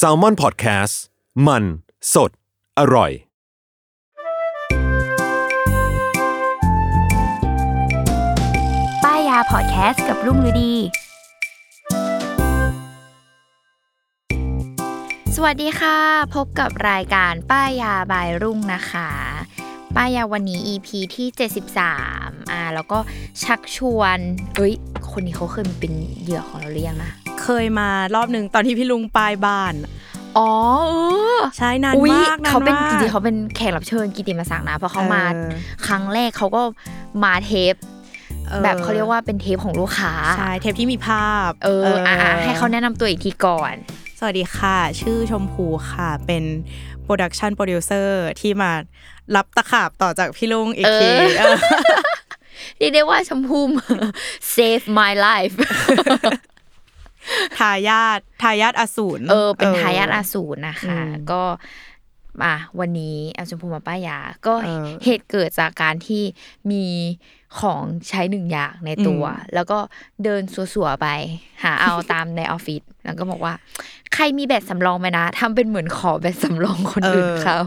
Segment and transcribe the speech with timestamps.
[0.00, 0.94] s a l m o n PODCAST
[1.46, 1.64] มัน
[2.14, 2.30] สด
[2.78, 3.10] อร่อย
[9.04, 10.74] ป้ายยาพอดแคสต์กับรุ่งฤดี
[15.36, 15.98] สวัสดีค่ะ
[16.34, 19.10] พบกับรายการป้ายยาบายรุ่งนะคะ
[19.96, 21.26] ป้ายยาวันนี้ EP ที่
[21.90, 22.98] 73อ่าแล้วก็
[23.42, 24.18] ชักชวน
[24.56, 24.74] เอ้ย
[25.10, 29.74] คนนี้เขาเคยเป็นเหยื่อของเราหรือยังนะ เคยมารอบหนึ่งตอนที่พี่ลุงปลายบ้าน
[30.38, 30.50] อ๋อ
[30.82, 30.94] เอ
[31.38, 35.50] อใช่นานอุ๊ยมากนานเขาเป็นมากจริงๆเขาเป็นแขกรับเชิญกิติมศักดิ์นะเพราะเขามาเออ
[35.86, 36.62] ครั้งแรกเขาก็
[37.24, 37.74] มาเทป
[38.50, 43.74] ออแบบเขาเรียกว่าเป็นเทปของลูกค้าใช่เทปที่มีภาพ เอออะๆให้เขาแนะนำตัวอีกทีก่อน
[44.18, 46.44] สวัสดีค่ะ ชื่อชมพูค่ะเป็น
[47.02, 48.70] production producer ที่มา
[49.36, 51.56] รับตะขาบต่อจากพี่ลุงอีกทีเออเออ
[52.78, 53.60] เรียกได้ว่าชมพู
[54.54, 55.54] save my life
[57.58, 61.42] ทายาททายาทอสูรเออ เป็นทายาทอสูรนะคะอืมก็
[62.44, 66.22] อะวันนี้เอาชมพูมาป้ายยาก็เออเหตุเกิดจากการที่
[66.70, 66.84] มี
[67.60, 69.78] ของใช้หนึ่งอย่างในตัวอืมแล้วก็
[70.24, 70.42] เดิน
[70.74, 71.06] สัวๆไป
[71.62, 73.54] หาเอาตามในออฟฟิศแล้วก็บอกว่า
[74.14, 77.58] ใครมีแบตสำรองไหมนะทำเป็นเหมือนขอแบตสำรองคนอื่นเขา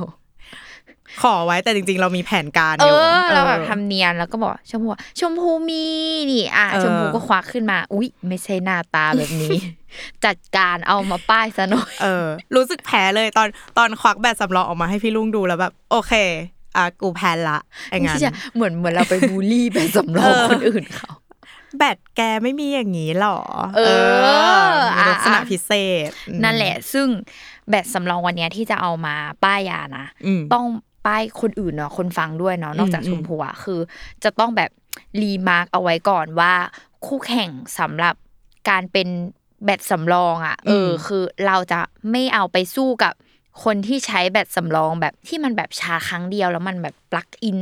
[1.22, 5.86] ขอไว้แต่จริง ๆ เรามีแผนการเออยู่อเราแบบออทำเนียนแล้วก็บอกชมพูว่าชมพูมี
[6.32, 9.58] นี่อะเออชมพูก็ควักขึ้นมา อุ๊ย ไม่ใช่หน้าตาแบบนี้
[10.26, 16.14] จัดการเอามาป้ายซะหน่อยเออ รู้สึกแพ้เลยตอนตอนควักแบตสำรองออกมาให้พี่ลุงดูแล้วแบบ โอเค
[16.76, 17.60] อะกูแพ้ละ
[17.92, 21.12] อย่างงั้นที่จะเหมือนเหมือนเราไปบูลลี่แบบสำรองเออคนอื่นเขา
[21.78, 23.40] แบตแกไม่มีอย่างนี้หรอ
[23.76, 23.82] เอ
[24.70, 25.72] อมีลักษณะอะพิเศ
[26.08, 27.08] ษอืมนั่นแหละ ซึ่ง
[27.70, 30.66] แบตสำรองวันเนี้ยที่จะเอามาป้ายยานะอืมต้อง
[31.06, 33.80] ป้ายคนอื่นเนาะคนฟังด้วยเนาะนอกจากอืมชมพูอะคือ
[34.24, 34.72] จะต้องแบบ
[35.22, 36.54] remark เอาไว้ก่อนว่า
[37.06, 37.50] คู่แข่ง
[37.80, 38.16] สำหรับ
[38.70, 39.08] การเป็น
[39.66, 41.80] แบตสำรองอะเอออคือเราจะ
[42.12, 43.14] ไม่เอาไปสู้กับ
[43.64, 47.58] คนที่ใช้แบตสำรองแบบที่มันแบบชาร์จครั้งเดียวแล้วมันแบบ plug in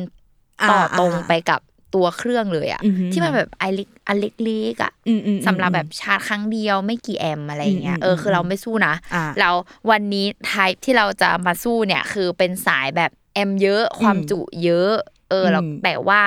[0.72, 1.60] ต่อตรงไปกับ
[1.96, 9.50] ตัวเครื่องเลยอะอือหือที่มันแบบไอเล็กอันเล็กๆอะอืมอืมสำหรับแบบชาร์จครั้งเดียวไม่กี่แอมป์อะไรอย่างเงี้ยอืมเอออืมคือเราไม่สู้นะอ่าเรา
[9.92, 14.94] วันนี้ไทป์ที่เราจะมาสู้เนี่ยคือเป็นสายแบบ แอมป์เยอะความจุเยอะ
[15.30, 16.22] เออแล้วอืมแต่ว่า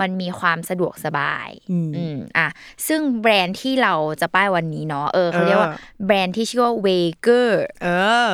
[0.00, 2.46] มันมีความสะดวกสบายอืมอืมอะ
[2.86, 6.88] ซึ่งแบรนด์ที่เราจะป้ายวันนี้เนาะเออเขาเรียกว่าเออแบรนด์ที่ชื่อว่าเว
[7.20, 7.88] เกอร์เอ
[8.28, 8.32] อ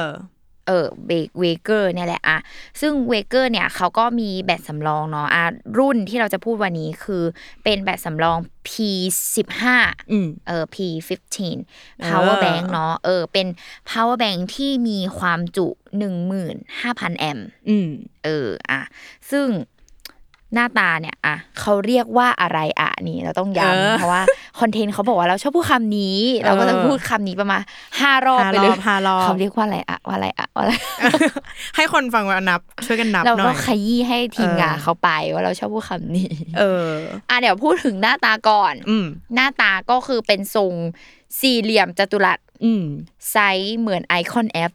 [0.67, 2.39] เออ Veger เนี่ยแหละอะ
[2.81, 5.45] ซึ่ง Veger เนี่ยเขาก็มีแบตสำรองเนาะอะ
[5.79, 7.23] รุ่นที่เราจะพูดวันนี้คือ
[7.65, 9.65] เป็นแบตสำรอง P15
[10.13, 11.59] อืมเออ P15
[12.05, 13.47] power เออ bank เนาะเออเป็น
[13.91, 15.67] power bank ที่มีความจุ
[16.43, 17.89] 15,000 แอมป์อืม
[18.25, 18.81] เอออะ
[19.31, 19.47] ซึ่ง
[20.55, 24.23] หน้าตาเนี่ยอะเขาเรียกว่าอะไรอะนี่เราต้องเออย้ำเพราะว่า
[24.61, 27.63] คอนเทนต์เขาบอกว่าเราชอบพูดคำนี้ เราก็จะเออพูดคำนี้ประมาณ
[28.01, 30.73] ห้ารอบห้าไปรเลอยบห้ารอบเขาเรียกว่าอะไรอะว่าอะไรอะว่าอะไร
[31.77, 36.91] ให้คนฟังว่านับ ช่วยกันนับเราหน่ก็อยขยี้ให้ทีมงานเออเขาไปว่าเราชอบพูดคำนี้ เออ
[37.29, 40.75] อะเดี๋ยวพูดถึงหน้าตาก่อนอืมหน้าตาก็คือเป็นทรง
[41.41, 42.85] สี่เหลี่ยมจัตุรัสอืม
[43.31, 44.73] ไซส์เหมือนไอคอนแอป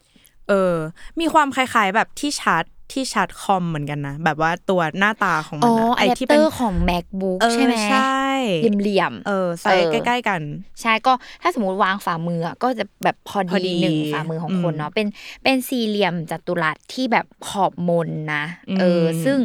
[0.49, 0.75] เออ
[1.19, 8.23] มีความคล้ายๆแบบที่ชาร์จ ที่ชาร์จคอมเหมือนกันนะ แบบว่าตัวหน้าตาของมัอ๋นออะอะแดปที่เตเป็อนร์ของ macbook เออใช่ไหมใช่
[8.59, 10.41] เหลี่ยมๆเออใส่เออใกล้ๆกัน
[10.81, 15.07] ใช่ก็ถ้าสมมติวางฝ่ามืออะก็จะแบบพอพอดีดีหนึ่งฝ่ามือของคนอืมเนาะเป็น
[15.43, 18.43] เป็นสี่เหลี่ยมจัตุรัสที่แบบขอบมนนะ
[18.79, 19.37] เอออืมซึ่ง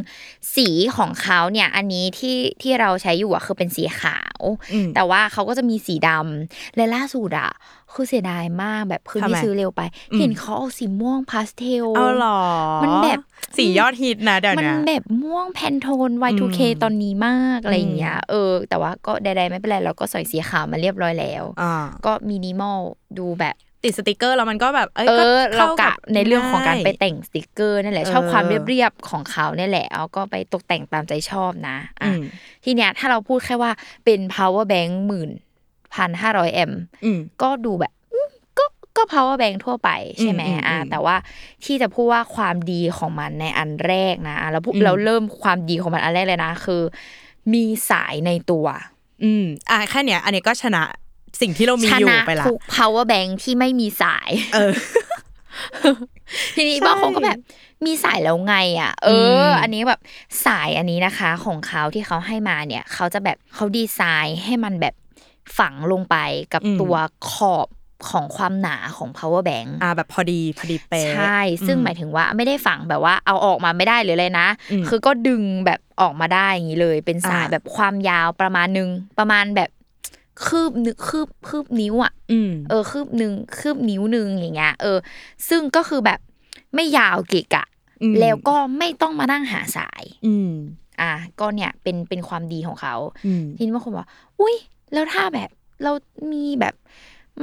[0.56, 4.40] สีของเขาเนี่ยอันนี้ที่ที่เราใช้อยู่อะคือเป็นสีขาว
[4.72, 7.50] อืมแต่ว่าเขาก็จะมีสีดำและล่าสุดอะ
[7.94, 12.40] คือเสียดายมากแบบคือทำไมที่ซื้อเร็วไปอืมเห็นเขาเอาสีม่วงพาสเทลเอาหรอ
[12.82, 13.20] มันแบบ
[13.56, 21.74] สียอดฮิตนะเดี๋ยวมันเนี้ยแบบม่วง Pantone Y2K อืมตอนนี้มากอะไรอย่างเงี้ยเออ แต่ว่าก็ใดๆไม่เป็นไรเราก็ใส่สีขาวมาเรียบร้อยแล้วอ่า
[22.06, 22.78] ก็มินิมอล
[23.18, 32.22] ดูแบบติดสติกเกอร์แล้วมันก็แบบเอ้ยเออก็เข้ากะเราในเรื่องของการไปแต่งสติกเกอร์ง่ายนั่นแหละเออชอบความเรียบๆของเขาเนี่ยแหละเอาก็ไปตกแต่งตามใจชอบนะอะอืม
[32.64, 33.72] ทีเนี้ยถ้าเราพูดแค่ว่า
[34.04, 35.30] เป็น power bank หมื่น
[35.94, 36.72] พันห้าร้อยแอม
[37.04, 38.28] อืมก็ดูแบบอืม
[38.58, 38.64] ก็
[38.96, 39.90] ก็ power bank ทั่วไป
[40.20, 41.16] ใช่ไหมอืมอืมอ่าอืมแต่ว่า
[41.64, 46.82] ที่จะพูดว่าความดีของมันในอันแรกนะอะเราพูดอืมเราเริ่มความดีของมันอันแรกเลยนะ คือ
[47.52, 48.66] มีสายในตัว
[49.24, 50.82] อืมอะแค่เนี้ย อันนี้ก็ชนะ
[51.40, 54.72] สิ่งที่เรามีชอยู่นะไปละทุก power bank ที่ไม่มีสาย เออ
[56.54, 57.38] ทีนี้ใช่บางคนก็แบบ
[57.86, 60.00] มีสายแล้วไงอะ เอออมอันนี้แบบ
[60.46, 64.94] สายอันนี้นะคะ ของเขาที่เขาให้มาเนี่ย เขาจะแบบเขาดีไซน์ให้มันแบบ
[65.58, 66.16] ฝังลงไป
[66.52, 66.94] กับตัว
[67.30, 67.68] ขอบ
[68.10, 79.70] ของความหนาของ power bank อ่าแบบพอดีพอดีเป๊ะใช่ ซึ่งอืหมายถึงว่าไม่ได้ฝังแบบว่าเอาออกมาไม่ได้หรืออะไรนะอืมคือก็ดึงแบบออกมาได้อย่างนี้เลย เป็นสายอ่าแบบความยาวประมาณนึง ประมาณแบบ
[80.46, 84.98] คืบนึงคืบคืบนิ้วอะอืมเออคืบหนึ่งคืบนิ้วหนึ่งอย่างเงี้ยเออ
[85.48, 86.20] ซึ่งก็คือแบบ
[86.74, 87.64] ไม่ยาวเกะกะ
[88.02, 90.52] อืมแล้วก็ไม่ต้องมานั่งหาสาย อืม
[91.00, 92.94] อะก็เนี่ยเป็นเป็นความดีของเขา
[93.26, 94.08] อืมทีนี้บางคนบอก
[94.40, 94.56] อุ้ย
[94.92, 95.50] แล้วถ้าแบบ
[95.82, 95.92] เรา
[96.32, 96.74] มีแบบ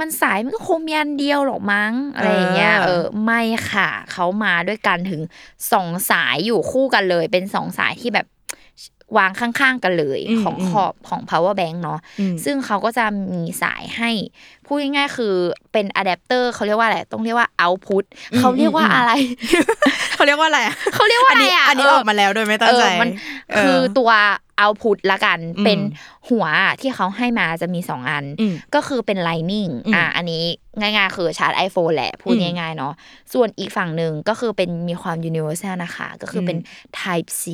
[0.00, 5.22] มันสายมันก็คงมีอันเดียวหรอกมั้งอะไรอย่างเงี้ยเออเออไม่ค่ะเขามาด้วยกันถึง
[5.72, 8.26] สองสายอยู่คู่กันเลย เป็นสองสายที่แบบ
[9.18, 14.10] วางข้างๆกันเลยของขอบของ power bank เนาะอืมซึ่งเขาก็จะมีสายให้
[14.72, 15.34] พูดง่ายๆคือ
[15.72, 19.12] เป็นอะแดปเตอร์เขาเรียกว่าอะไรต้องเรียกว่า output อืมเขาเรียกว่าอืมอะไร
[20.14, 23.08] เขาเรียกว่าอะไรอะเขาเรียกว่าอะไรนี้อะอันนี้เออกมาแล้วโดยไม่ตั้งใจเออมัน
[23.52, 24.10] เออคือตัว
[24.62, 25.78] output ละกันอืมเป็น
[26.28, 26.46] หัว
[26.80, 30.42] ที่เขาให้มาจะมีสองอันอืมก็คือเป็น lightning อืมอะอันนี้
[30.80, 32.92] ง่ายๆ คือชาร์จ iPhone แหละ พูดอืมง่ายๆเนาะ
[33.32, 36.58] ส่วนอีกฝั่งหนึ่งก็คือเป็นมีความ universal นะคะ ก็คืออมเป็น
[37.00, 37.44] type C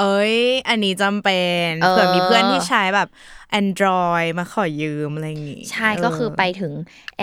[0.00, 0.36] เอ้ย
[0.68, 3.08] อันนี้จำเป็นเออเผื่อมีเพื่อนที่ใช้แบบ
[3.60, 6.72] Android มาขอยืมอะไรอย่างงี้ ใช่ก็คือไปถึง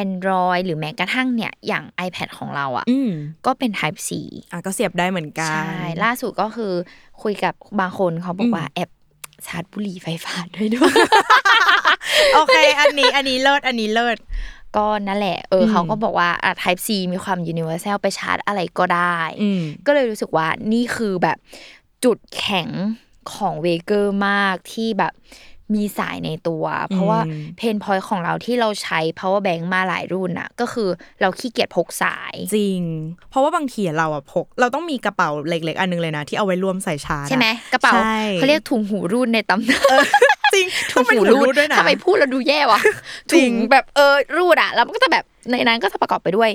[0.03, 3.11] Android หรือแม้กระทั่งเนี่ยอย่าง iPad ของเราอะอืม
[3.45, 4.09] ก็เป็น type C
[4.51, 6.73] อะก็เสียบได้เหมือนกัน ใช่ ล่าสุดก็คือ
[7.23, 8.89] คุยกับบางคนเขาบอกอืมว่าแอบ
[9.47, 10.93] ชาร์จบุหรี่ไฟฟ้าด้วยด้วย
[12.33, 14.17] โอเค อันนี้อันนี้เลิศอันนี้เลิศ
[14.77, 21.37] ก็นั่นแหละ เอออมเขาก็บอกว่าอะ Type C มีความ universal ไปชาร์จอะไรก็ได้อืมก็เลยรู้สึกว่านี่คือแบบ
[22.03, 22.69] จุดแข็ง
[23.33, 25.13] ของ Veger มากที่แบบ
[25.75, 30.89] มีสายในตัว เพราะว่าอืม pain point ของเราที่เราใช้ power bank มาหลายรุ่นอะก็คือ
[31.21, 32.81] เราขี้เกียจพกสาย จริง
[33.29, 39.99] เพราะว่าบางทีเราอะพก เราต้องมีกระเป๋าเล็ก ๆ อันนึงเลยนะ ที่เอาไว้รวมใส่ชาร์จอะใช่ไหมกระเป๋าใช่เขาเรียกถุงหูรูดในตำนาน
[40.53, 42.79] จริงถุงหูต้องเป็นรูดด้วยนะทำไมพูดแล้วดูแย่วะ
[43.31, 46.49] จริงแบบเออถุงรูดอะแล้วมันก็จะแบบในนั้นก็จะประกอบไปด้วย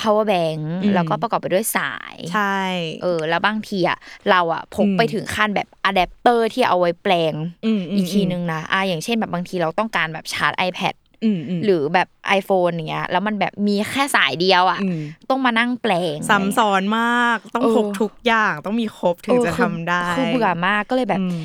[0.00, 2.58] power bank อืมแล้วก็ประกอบไปด้วยสาย ใช่
[3.02, 3.98] เออ แล้วบางทีอะ
[4.30, 10.94] เราอะพกอืมไปถึงขั้นแบบอะแดปเตอร์ที่เอาไว้แปลงอืมอีกทีนึงนะอะอย่างเช่นแบบบางทีเราต้องการแบบชาร์จ iPad
[11.24, 12.08] อืมอืมหรือแบบ
[12.38, 15.00] iPhone อย่างเงี้ยแล้วมันแบบมีแค่สายเดียวอะอืม
[15.30, 21.26] ต้องมานั่งแปลงซ้ำซ้อนมาก ต้องเออพกทุกอย่างต้องมีครบถึงจะเออคือทำได้คือเบื่อมากก็เลยแบบอื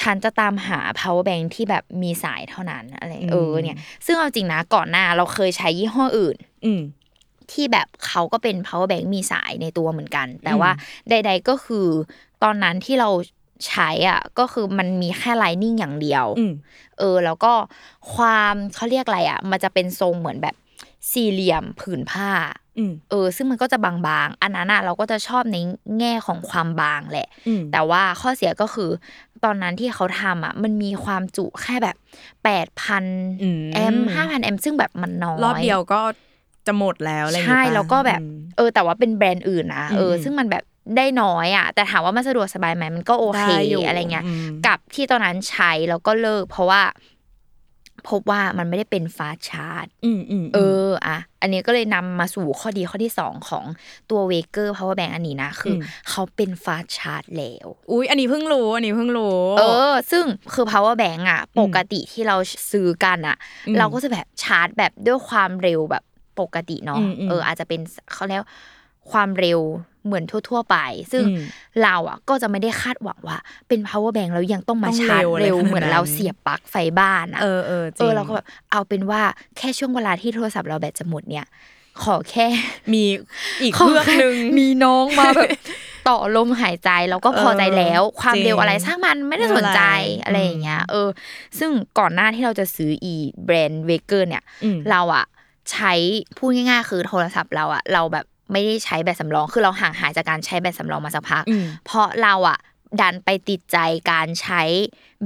[0.00, 6.80] ฉันจะตามหา power bank ที่แบบมีสายเท่านั้นอะไรอืมเออเนี่ย ซึ่งเอาจริงนะก่อนหน้าเราเคยใช้ยี่ห้ออื่นอืม
[7.52, 10.70] ที่แบบเขาก็เป็น power bank มีสายในตัวเหมือนกัน แต่อืมว่า
[11.10, 11.86] ใด ๆก็คือ
[12.42, 13.10] ตอนนั้นที่เรา
[13.68, 16.52] ใช้อะก็คือมันมีแค่ lightning อย่างเดียวอืม
[16.98, 17.52] เออ แล้วก็
[18.14, 20.54] ความเขาเรียกอะไรอะ มันจะเป็นทรงเหมือนแบบ
[21.12, 22.30] สี่เหลี่ยมผืนผ้า
[22.78, 23.92] อืมเออ ซึ่งมันก็จะบา
[24.26, 25.56] งๆ อันนั้นอะเราก็จะชอบใน
[25.98, 28.90] แง่ของความบางแหละอืมแต่ว่าข้อเสียก็คือ
[29.44, 31.96] ตอนนั้นที่เขาทำอะ มันมีความจุแค่แบบ
[32.44, 33.04] แปดพัน
[33.42, 36.00] อืมแอมห้าพันแอมซึ่งแบบมันน้อยรอบเดียวก็
[36.66, 40.64] จะหมดแล้วอะไรอย่างใช่งี้ปะแล้วก็แบบอืมเออแต่ว่าเป็นแบรนด์อื่นนะเอออมซึ่งมันแบบ
[40.96, 46.82] ได้น้อยอะ แต่ถามว่ามันสะดวกสบายไหมมันก็โอเคได้อยู่อะไรเงี้ยอืมกับที่ตอนนั้นใช้แล้วก็เลิก เพราะว่า
[48.08, 53.64] พบว่ามันไม่ได้เป็นฟาสต์ชาร์จอืมอืมเอออะอันนี้ก็เลยนำมาสู่ข้อดีข้อที่สองของ
[54.10, 62.36] ตัวเวเกอร์ power bank อันนี้นะคืออเขาเป็นฟาสต์ชาร์จแล้วอุ้ยอันนี้เพิ่งรู้อันนี้เพิ่งรู้เออ ซึ่งคือ power bank อะ ปกติที่เรา
[62.72, 63.36] ซื้อกันอะ
[63.68, 66.04] อืมเราก็จะแบบชาร์จแบบด้วยความเร็วแบบ
[66.40, 67.80] ปกติเนาะอืมอืมเอออาจจะเป็น
[68.12, 68.42] เขาเรียก
[69.10, 69.60] ความเร็ว
[70.06, 70.76] เหมือนทั่ว ๆ ไป
[71.12, 71.40] ซึ่งอืม
[71.82, 73.38] เราอะก็จะไม่ได้คาดหวังว่า
[73.68, 79.22] เป็น power bank แล้วยังต้องมาต้องชาร์จเร็วอะไรเร็วขนาดเหมือนเรานั้นเสียบปลั๊กไฟบ้านอะเออเออจเอริงอเราก็แบบเอาเป็นว่า
[79.56, 81.46] แค่ช่วงเวลาที่โทรศัพท์เราแบตจะหมดเนี่ย
[82.02, 82.46] ขอแค่
[82.92, 83.04] มี
[83.62, 85.50] อีกเครื่องหนึ่งมีน้องมาแบบ
[86.08, 91.08] ต่อลมหายใจเราก็พอใจแล้วเออความจริงเร็วอะไรช่างมันไม่ได้สนใจไม่เป็นไรอะไรอย่างเงี้ย เออ
[91.58, 93.14] ซึ่งก่อนหน้าที่เราจะซื้ออี
[93.44, 95.26] แบรนด์ Veger เนี่ยอืมเราอะ
[95.72, 95.92] ใช้
[96.38, 102.58] พูดง่ายๆ คือโทรศัพท์เราอะเราแบบไม่ได้ใช้แบตสำรอง คือเราห่างหายจากการใช้แบตสำรองมาสักพักอืมเพราะเราอะ
[103.00, 103.78] ดันไปติดใจ
[104.10, 104.62] การใช้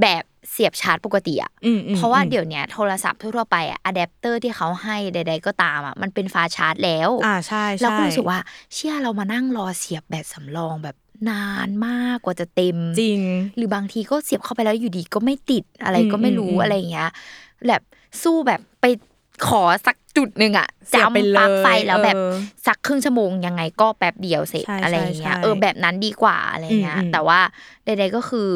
[0.03, 8.39] แบบเสียบชาร์จปกติอะอืมอืมเพราะว่าอืมเดี๋ยวเนี้ยโทรศัพท์ทั่วๆไปอะอะแดปเตอร์ที่เขาให้ใด ๆ ก็ตามอะมันเป็น fast charge แล้วอ่าใช่ใช่เราก็รู้สึกว่า
[8.75, 10.97] เชื่อเรามานั่งรอเสียบแบตสำรองแบบ
[11.31, 13.21] นานมากกว่าจะเต็มจริง
[13.57, 17.11] หรือบางทีก็เสียบเข้าไปแล้วอยู่ดีก็ไม่ติดอะไรก็ไม่รู้อืมอืมอะไรอย่างเงี้ย
[17.69, 17.83] แบบ
[18.23, 18.85] สู้แบบไป
[19.47, 22.33] ขอสักจุดหนึ่งอะเสียบไปจำปลั๊กไฟเลยแล้วแบบเออ
[22.67, 27.41] สักครึ่งชั่วโมงยังไงก็แป๊บเดียวเสร็จใช่อะไรอย่างเงี้ยใช่เออแบบนั้นดีกว่าอะไรเงี้ยอืมอืมแต่ว่า
[27.85, 28.51] ใดๆก็คือ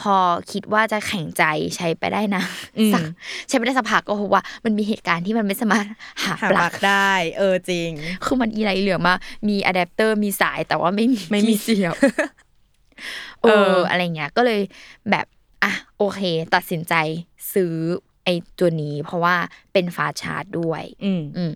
[0.00, 0.16] พอ
[0.52, 1.44] คิดว่าจะแข่งใจ
[1.76, 2.42] ใช้ไปได้นะ
[2.78, 3.02] อืมสัก
[3.48, 5.86] ใช้ไปได้สักพักก็พบว่ามันมีเหตุการณ์ที่มันไม่สามารถ
[6.22, 7.90] หาหาปปลัลักกได้ เออจริง
[8.24, 9.14] คือมันอีไรเหลือมา
[9.48, 11.94] มีอะแดปเตอร์มีสายแต่ว่าไม่มีไม่มีที่เสียบ
[13.42, 14.60] เอเอออออะไรเงี้ยก็เลย
[15.10, 15.26] แบบ
[15.64, 16.20] อะโอเค
[16.54, 16.94] ตัดสินใจ
[17.54, 17.74] ซื้อ
[18.28, 19.34] ไอ้ตัวนี้เพราะว่า
[19.72, 21.52] เป็นฟาสต์ชาร์จด้วย อืมอืม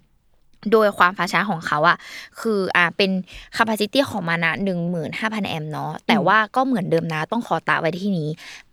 [0.73, 1.97] โดยความฟ้าช้าของเขาอะ
[2.41, 3.11] คืออ่าเป็น
[3.57, 8.29] capacity ของมันอะหนึ่งหมื่นห้าพันแอมเนาะแต่ว่าก็เหมือนเดิมนะต้องขอตาไว้ที่นี้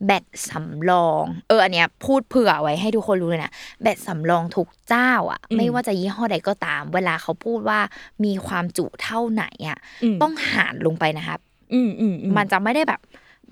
[0.05, 3.51] แบตสำรอง เอออันเนี้ยพูดเผื่อไว้ให้ทุกคนรู้เลยนะ
[3.81, 7.79] แบตสำรองทุกเจ้าอะอืมไม่ว่าจะยี่ห้อใดก็ตาม เวลาเขาพูดว่า
[8.23, 11.39] มีความจุเท่าไหนอะอืมต้องหารลงไปนะครับ
[11.73, 12.99] อืมอืมอืมันจะไม่ได้แบบ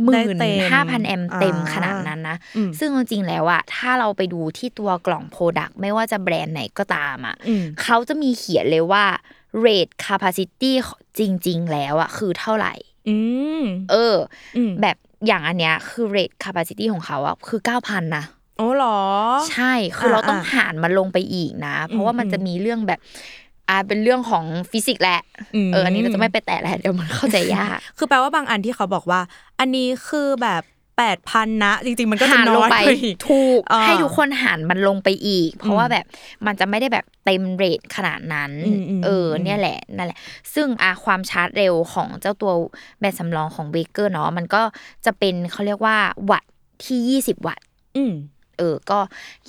[0.03, 9.05] ได้หมื่นเต็มห้าพันแอมป์เต็มอ่าขนาดนั้นนะอืมซึ่งจริงๆแล้วอะถ้าเราไปดูที่ตัวกล่อง product ไม่ว่าจะแบรนด์ไหนก็ตามอะอืมเขาจะมีเขียนเลยว่า
[9.65, 10.71] rated capacity
[11.19, 12.73] จริง ๆ แล้วอะคือเท่าไหร่
[13.09, 13.17] อื
[13.61, 14.15] มเออ
[14.57, 18.25] อืมแบบอย่างอันเนี้ยคือ rated capacity ของเขาอะคือ9,000นะ
[18.57, 18.99] โอ้เหรอ
[19.51, 22.99] ใช่คือเราอ่าต้องหารมันลงไปอีกนะ เพราะว่ามันอืมจะมีเรื่องแบบ
[23.69, 25.21] อ่าเป็นเรื่องของฟิสิกส์แหละ
[25.55, 29.21] อืมเอออันนี้เราจะไม่ไปแตะแล้วเดี๋ยวมันเข้าใจยากคือแปลว่าบางอันที่เขาบอกว่า
[29.59, 30.63] อันนี้คือแบบ
[30.97, 36.05] แปดพันนะจริง ๆ มันก็จะหารน้ลงอยไปกว่าอีกถูกอ่าให้ทุกคนหารมันลงไปอีก เพราะว่าอืมแบบ
[36.45, 40.19] มันจะไม่ได้แบบเต็มเรทขนาดนั้นอืมอืมเอออมเนี่ยแหละนั่นแหละ
[40.53, 42.51] ซึ่งอาความชาร์จเร็วของเจ้าตัว
[42.99, 44.61] แบตสำรองของเบเกอร์เนาะมันก็
[45.05, 45.97] จะเป็นเขาเรียกว่า
[46.31, 46.51] วัตต์
[46.85, 47.65] ที่20วัตต์
[47.97, 48.13] อืม
[48.57, 48.99] เออ ก็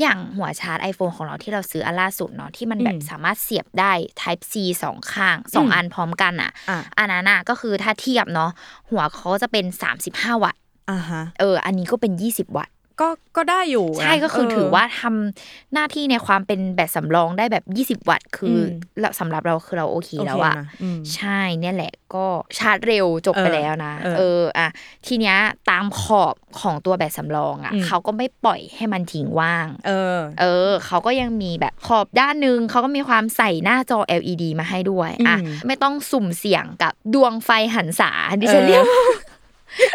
[0.00, 8.50] อย่างหัวชาร์จ iPhone ของเราที่เราซื้ออันล่าสุดเนาะที่มันแบบอืมสามารถเสียบได้ Type C สองข้างสองอืมอันพร้อมกันอะอะอันนั้นอะก็คือถ้าเทียบเนาะ
[8.90, 9.64] หัวเขาจะเป็น
[10.04, 10.60] 35 วัตต์
[10.90, 17.64] อ่าฮะเออ อันนี้ก็เป็น 20 วัตต์ ก็ก็ได้อยู่นะใช่ก็คือเถือว่าทำหน้าที่ในความเป็นแบตสำรองได้แบบ
[18.02, 18.66] 20 วัตต์คืออม
[19.00, 22.26] เราสำหรับเราคือเราโอเคโอเคแล้วอะนะอืมใช่เนี่ยแหละก็
[22.58, 24.68] ชาร์จเร็วจบไปเออแล้วนะเออเอออะ
[25.06, 25.36] ทีเนี้ย
[25.70, 38.84] ตามขอบของตัวแบตสำรองอะอืมเขาก็ไม่ปล่อยให้มันทิ้งว่าง เออ เออเขาก็ยังมีแบบขอบด้านหนึ่งเขาก็มีความใส่หน้าจอ LED มาให้ด้วยอะอืมไม่ต้องสุ่มเสี่ยงกับดวงไฟหันษาดิฉันเออเรียก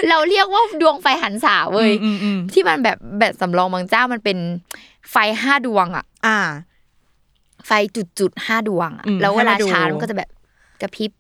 [0.10, 4.38] เราเรียกว่าดวงไฟหันษาเว้ยอืมอืมที่มันแบบแบตสำรองบางเจ้ามันเป็น
[5.12, 6.38] ไฟห้าดวงอะอ่า
[7.68, 10.30] ไฟจุดจุดๆห้าดวงอะอืมแล้วเวลาให้มาดูชาร์จมันก็จะแบบ
[10.82, 11.12] กระพริบ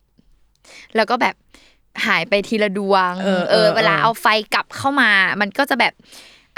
[0.95, 1.35] แล้วก็แบบ
[2.05, 5.93] หายไปทีละดวง เออเออเออเวลาเออเอาไฟกลับเข้ามา มันก็จะแบบ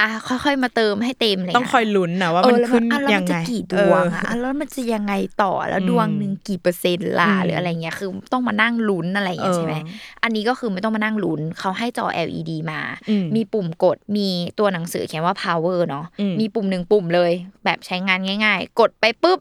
[0.02, 14.28] อะค่อยๆมาเติมให้เต็มเลยต้องคอยลุ้นนะว่าเอมันอแล้วขึ้นอะแล้วยัมังนจะไงกี่ดวงอะอะแล้วมันจะยังไงต่อแล้วอืมดวงหนึ่งกี่เปอร์เซ็นต์ล่ะอืมหรืออะไรเงี้ยคือต้องมานั่งลุ้นอะไรอย่างเงี้ยใช่ไหมเอออันนี้ก็คือไม่ต้องมานั่งลุ้นเขาให้จอ LED มาอืมมีปุ่มกดมี
[14.60, 17.32] ตัวหนังสือเขียนว่า power เนาะอืมมีปุ่มหนึ่งปุ่มเลย
[17.66, 19.40] แบบใช้งานง่าย ๆ กดไปปุ๊บ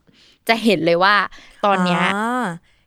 [0.48, 1.14] จะเห็นเลยว่า
[1.64, 2.44] ตอนเนี้ยา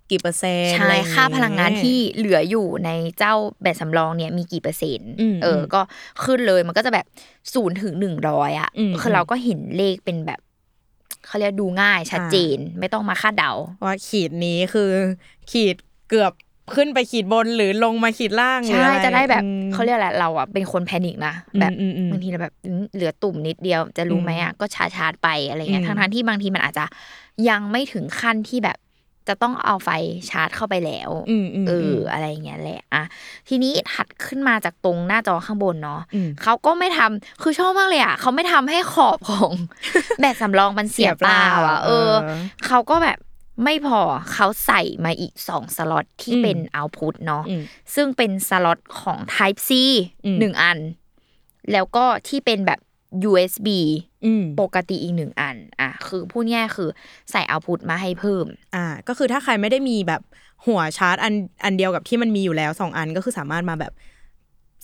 [0.09, 5.81] กี่เปอร์เซ็นต์ใช่อะไรอย่ค่าพลังงานที่เหลืออยู่ในเจ้าแบตสำรองเนี่ยมีกี่เปอร์เซ็นต์อืมเออ ก็
[6.23, 7.05] ขึ้นเลยมันก็จะแบบ
[7.53, 10.39] ศูนย์ถึงหนึ่งร้อยอะอืมคือเราก็เห็นเลขเป็นแบบ
[11.27, 13.51] เขาเรียกดูง่ายชัดเจนไม่ต้องมาคาดเดา
[13.83, 14.89] ว่าขีดนี้คือ
[15.51, 15.75] ขีด
[16.09, 16.33] เกือบ
[16.75, 26.85] ขึ้นไปขีดบนหรือลงมาขีดล่างหรือใช่อรจะได้แบบอืมเขาเรียกอะไรเราอะเป็นคนแพนิคนะอืมแบบอืมอืมบางทีเราแบบอืมเหลือตุ่มนิดเดียวจะรู้ไหมอะก็ชาร์จชาร์จไปอะไรเงี้ยอืมทั้งทั้งๆที่บางทีมันอาจจะ
[27.49, 28.77] ยังไม่ถึงขั้นที่แบบ
[29.27, 29.89] จะต้องเอาไฟ
[30.29, 33.03] ชาร์จเข้าไปแล้วอืมอืมเออมอะไรเงี้ยแหละอะ
[33.47, 39.51] ทีนี้ถัดขึ้นมาจากตรงหน้าจอข้างบนเนาะอืมเขาก็ไม่ทำคือชอบมากเลยอะเขาไม่ทำให้ขอบของ
[40.19, 42.11] แบตสำรองมันเสียเปล่าอะเออ
[42.67, 43.17] เขาก็แบบ
[43.63, 43.99] ไม่พอ
[44.33, 47.61] เขาใส่มาอีกสองสล็อตที่อืมเป็นเอาพุตเนาะอืม
[47.95, 49.71] ซึ่งเป็นสล็อตของ Type C
[50.25, 50.79] อืมหนึ่งอัน
[51.71, 52.79] แล้วก็ที่เป็นแบบ
[53.23, 53.67] USB
[54.25, 56.89] อืมปกติอีกหนึ่งอัน อะ คือพูดง่ายๆคือ
[57.31, 58.45] ใส่เอาพุตมาให้เพิ่ม
[58.75, 60.21] อ่า ก็คือถ้าใครไม่ได้มีแบบ
[60.67, 61.33] หัวชาร์จอัน
[61.63, 63.93] อันเดียวกับที่มันมีอยู่แล้วสองอันก็คือสามารถมาแบบ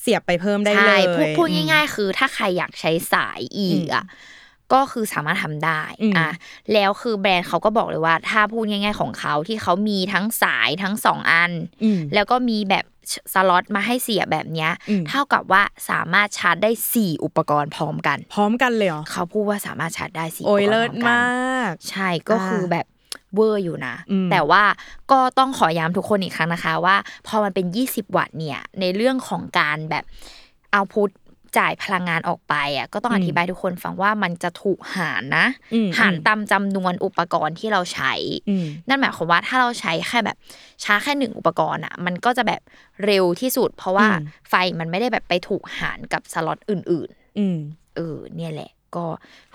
[0.02, 4.04] เสียบไปเพิ่มได้เลใช่ยพูดพูดง่าย ๆ คือถ้าใครอยากใช้สายอีกอะ
[4.74, 6.30] ก็คือสามารถทำได้อืมอะ
[6.74, 11.52] แล้วคือแบรนด์เขาก็บอกเลยว่า ถ้าพูดง่าย ๆ ของเขาที่เขามีทั้งสายทั้งสองอัน
[11.84, 12.86] อืมแล้วก็มีแบบ
[13.34, 22.86] สล็อตมาให้เสียบแบบเนี้ยอืมเท่ากับว่าสามารถชาร์จได้สี่อุปกรณ์พร้อมกัน พร้อมกันเลยเหรอเขาพูดว่าสามารถชาร์จได้สี่อุปกรณ์พเลิร้อศมกัน โอ้เลิศมาก ใช่ก็คือแบบ
[23.36, 24.64] เวอร์อยู่นะอืมแต่ว่า
[25.12, 26.96] ก็ต้องขอย้ำทุกคนอีกครั้งนะคะว่า
[27.28, 30.04] พอมันเป็น 20 วัตต์เนี่ย ในเรื่องของการแบบ
[30.72, 31.10] เอาพุท
[31.58, 38.14] จ่ายพลังงานออกไปอะก็ต้องอือมธิบายทุกคนฟังว่ามันจะถูกหารนะอืมหารอืมตามจำนวนอุปกรณ์ที่เราใช้
[38.50, 40.38] อืมนั่นหมายความว่าถ้าเราใช้แค่แบบ
[40.84, 42.62] ชาร์จแค่หนึ่งอุปกรณ์อะ มันก็จะแบบ
[43.06, 47.58] เร็วที่สุด เพราะว่าอืมไฟมันไม่ได้แบบไปถูกหารกับสล็อตอื่น ๆ อืม
[47.96, 49.08] เออ เนี่ยแหละก็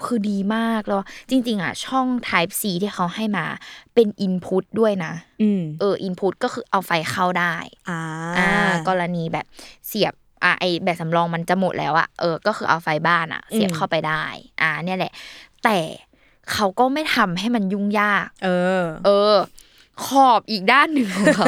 [0.05, 3.47] คือดีมากแล้วจริง ๆ อะ ช่อง Type C ที่เขาให้มา
[3.95, 5.13] เป็น Input ด้วยนะ
[5.43, 7.55] อืมเออ Input ก็คือเอาไฟเข้าได้
[7.89, 8.01] อ่า
[8.39, 9.47] อ่ากรณีแบบ
[9.89, 10.15] เสียบ
[10.45, 14.25] อะไอแบตสำรองมันจะหมดแล้วอะเออก็คือเอาไฟบ้านอะเสียบอืมเข้าไปได้
[14.63, 15.13] อ่า เนี่ยแหละ
[15.65, 15.79] แต่
[16.53, 18.49] เขาก็ไม่ทำให้มันยุ่งยาก เอ
[18.81, 19.35] อ เออ
[20.07, 21.47] ขอบอีกด้านหนึ่งของเขา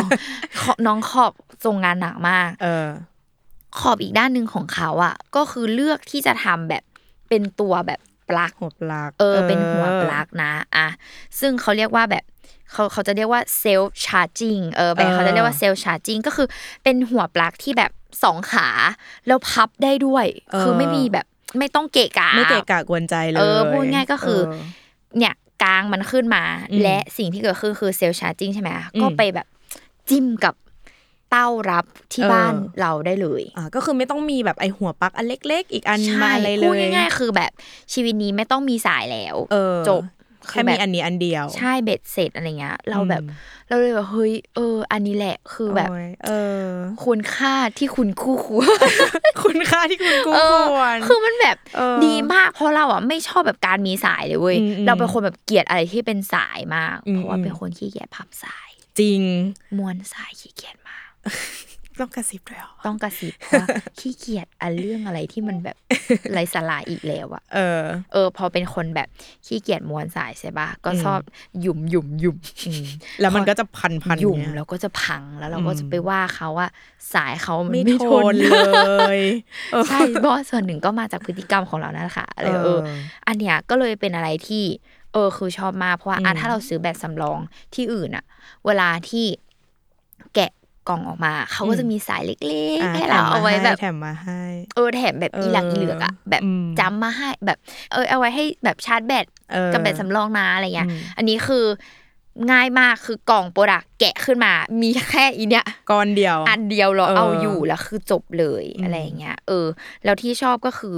[0.60, 1.32] ขอน้องขอบ
[1.64, 2.86] ทรงงานหนักมาก เออ
[3.78, 6.82] ขอบอีกด้านหนึ่งของเขาอะก็คือเลือกที่จะทำแบบ
[7.28, 8.00] เป็นตัวแบบ
[8.30, 10.86] ปลั๊กหัวปลักเออเป็นหัวปลั๊กนะอะ
[11.40, 12.24] ซึ่งเขาเรียกว่าแบบ
[12.72, 16.46] เขาเขาจะเรียกว่า self-charging เออแบบเขาจะเรียกว่า self-charging ก็คือ
[16.82, 17.90] เป็นหัวปลั๊กที่แบบ
[18.22, 18.68] สองขา
[19.26, 20.26] แล้วพับได้ด้วย
[20.60, 21.26] คือไม่มีแบบ
[21.58, 29.46] ไม่ต้องเกะกะไม่เกะกะกวนใจเลยเออพูดง่ายก็คือเเนี่ยกลางมันขึ้นมาอืมและสิ่งที่เกิดขึ้นคือ self-charging ใช่ไหมอืมก็ไปแบบ
[30.08, 30.54] จิ้มกับ
[31.30, 37.52] เต้ารับที่เออบ้านเราได้เลยอ่าก็คือไม่ต้องมีแบบไอหัวปลั๊กอันเล็ก ๆ อีกอันใช่มาอะไรเลพูดง่ายๆคือแบบ
[37.92, 40.02] ชีวิตนี้ไม่ต้องมีสายแล้วเออจบ
[40.48, 43.30] แค่มีอันนี้อันเดียว ใช่เบ็ดเสร็จอะไรเงี้ย เราแบบอืม
[43.68, 46.30] เราเลยแบบเฮ้ยเออ อันนี้แหละคือแบบโอ้ยเอ
[46.62, 46.64] อ
[47.04, 48.68] คุณค่าที่คุณคู่ควร
[49.44, 59.22] คุณค่าที่คุณกู้เอคอวรคือมันแบบเออดีมากเพราะเราอะไม่ชอบแบบการมีสายเลยเว้ยอืมอืมเราเป็นคนแบบเกลียดอะไรที่เป็นสายมากอืมเพราะว่าอืมเป็นคนขี้เกียจพับสาย จริง
[59.76, 60.99] ม้วนสายขี้เกียจมาก
[62.00, 63.66] ต้องกระซิบด้วยเหรอต้องกระซิบเพราะว่า
[63.98, 65.76] ขี้เกียจอันเรื่องอะไรที่มันแบบ
[66.32, 69.08] ไร้สาระอีกแล้วอะเออ เออ พอเป็นคนแบบ
[69.46, 71.20] ขี้เกียจม้วนสายใช่ปะก็อืมชอบ
[71.60, 72.36] หยุ่มหยุ่มหยุ่ม
[73.20, 76.68] แล้วมันก็จะพันพันหยุ่มเนี่ยแล้วก็จะพังแล้วเราก็อืมจะไปว่าเขาว่า
[77.14, 78.56] สายเขามันไม่ไม่ททนนเล
[79.16, 79.18] ย
[79.72, 82.80] เออใช่เพราะว่าส่วนหนึ่งก็มาจากพฤติกรรมของเรานั่นแหละค่ะอะไรเออ
[83.26, 84.64] อันเนี้ยก็เลยเป็นอะไรที่
[85.12, 87.38] เออคือชอบมากเพราะว่าอะอืมถ้าเราซื้อแบตสำรอง
[87.74, 88.24] ที่อื่นอะ
[88.66, 94.42] เวลาที่แกะกล่องออกมา เขาก็จะมีสายเล็กอะๆให้เราเอาไว้แบบแถมมาให้
[94.74, 97.58] เออแถมแบบเอออีหลังอีเหลือกอะแบบอืมจำมาให้แบบ
[97.92, 101.64] เออเอาไว้ให้แบบชาร์จแบตเออกับแบตสำรองนะอะไรเงี้ยอืมอันนี้คือ
[102.50, 109.66] ง่ายมากคือกล่องโปรดักแกะขึ้นมา มีแค่อีเนี้ยก้อนเดียว อันเดียวเราเออเอาอยู่แล้วคือจบเลยอืมอะไรอย่างเงี้ยเออ
[110.04, 110.96] แล้วที่ชอบก็คือ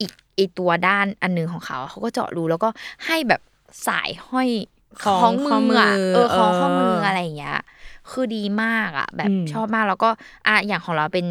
[0.00, 2.68] อีกอีตัวด้านอันหนึ่งของเขาเขาก็เจาะรูแล้วก็
[3.06, 3.40] ให้แบบ
[3.86, 4.48] สายห้อย
[5.02, 7.56] ของของข้อมืออะมือเออของข้อมือเออออะไรอย่างเงี้ย
[8.12, 10.10] คือดีมากอะแบบอืมชอบมากแล้วก็
[10.46, 11.26] อะอย่างของเราเป็น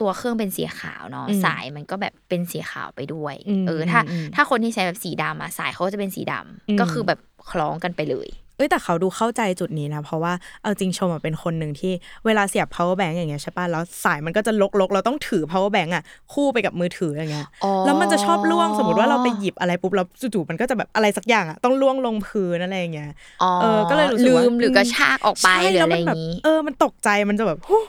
[0.00, 11.92] ตัวเครื่องเป็นสีขาวเนาะอืมสายมันก็แบบเป็นสีขาวไปด้วยอืมเออถ้าอืมถ้าคนที่ใช้แบบสีดำอะสายเขาก็จะเป็นสีดำอืมก็คือแบบคล้องกันไปเลย เอ้ยแต่เขาดูเข้าใจจุดนี้นะ เพราะว่าเอาจริงชมอะเป็นคนหนึ่งที่
[12.26, 23.10] เวลาเสียบ power bank อย่างเงี้ยใช่ป่ะแล้วสายมันก็จะลกๆ เราต้องถือ power bank อะคู่ไปกับมือถืออย่างเงี้ยอ๋อแล้วมันจะชอบล่วงสมมติว่าเราไปหยิบอะไรปุ๊บแล้วจู่ๆมันก็จะแบบอะไรสักอย่างอะต้องล่วงลงพื้นอะไรอย่างเงี้ย
[23.42, 27.82] อ๋อเออก็เลยรู้สึกลืว่ามหรือกระชากออกไปใช่หรือแล้วอะไรมันอแบย่าบงนี้เออมันตกใจมันจะแบบฮู้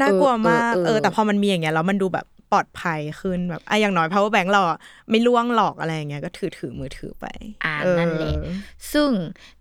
[0.00, 4.78] น่ากลัวมากเออเออเออแต่พอมันมีอย่างเงี้ยแล้วมันดูแบบ ปลอดภัยขึ้นแบบอะอย่างน้อย power bank เราอะ
[5.10, 7.26] ไม่ล่วงหลอกอะไรอย่างเงี้ยก็ถือถือมือถือไป
[7.64, 8.34] อ่าเออนั่นแหละ
[8.92, 9.10] ซึ่ง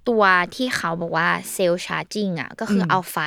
[0.09, 0.23] ตัว
[0.55, 3.17] ที่เขาบอกว่าเซลล์ชาร์จิ่งอะก็คืออมเอาไฟ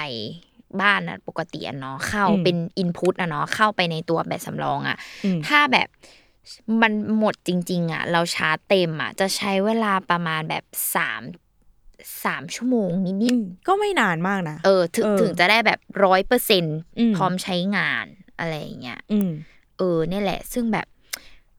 [0.81, 5.89] บ้านอะปกติอะเนาะเข้าอืมเป็นอินพุตอะเนาะเข้าไปในตัวแบตสำรองอะอืมถ้าแบบ
[6.83, 11.23] มันหมดจริง ๆ อะ เราชาร์จเต็มอะ จะใช้เวลาประมาณแบบสาม
[12.25, 16.65] สามชั่วโมงนิดอืมก็ไม่นานมากนะๆเออ ถึงเออถึงจะได้แบบร้อยเปอร์เซ็น
[16.99, 18.07] อืมพร้อมใช้งาน
[18.39, 19.31] อะไรอย่างเงี้ยอืม
[19.79, 20.87] เออเนี่ยแหละ ซึ่งแบบ